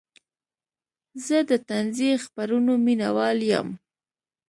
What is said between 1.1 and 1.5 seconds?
زه